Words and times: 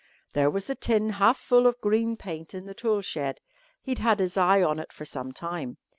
There 0.33 0.49
was 0.49 0.65
the 0.65 0.73
tin 0.73 1.09
half 1.11 1.37
full 1.37 1.67
of 1.67 1.79
green 1.79 2.17
paint 2.17 2.55
in 2.55 2.65
the 2.65 2.73
tool 2.73 3.03
shed. 3.03 3.39
He'd 3.83 3.99
had 3.99 4.17
his 4.17 4.35
eye 4.35 4.63
on 4.63 4.79
it 4.79 4.91
for 4.91 5.05
some 5.05 5.31
time. 5.31 5.77